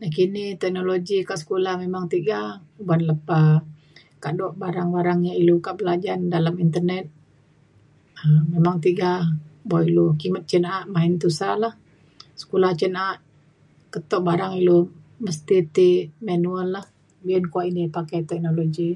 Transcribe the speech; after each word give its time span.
nakini 0.00 0.44
teknologi 0.62 1.16
dalem 1.20 1.40
sekula 1.40 1.72
memang 1.84 2.04
tiga 2.14 2.38
uban 2.82 3.00
lepa 3.08 3.40
kado 4.24 4.46
barang 4.62 4.88
barang 4.96 5.20
yak 5.26 5.38
ilu 5.42 5.56
kak 5.66 5.74
belajen 5.78 6.18
dalem 6.34 6.54
internet 6.66 7.04
um 8.22 8.42
beng 8.64 8.78
tiga. 8.86 9.12
buk 9.68 9.84
lu 9.94 10.06
kimet 10.20 10.44
cin 10.50 10.62
na’a 10.64 10.80
main 10.94 11.12
tusa 11.22 11.50
lah. 11.62 11.74
sekla 12.40 12.68
cin 12.78 12.92
na’a 12.96 13.12
keto 13.92 14.16
barang 14.28 14.52
ilu 14.60 14.78
mesti 15.24 15.56
ti 15.74 15.88
manual 16.26 16.66
lah. 16.74 16.86
be’un 17.24 17.44
kuak 17.52 17.66
ini 17.70 17.82
pakai 17.96 18.20
teknologi. 18.30 18.90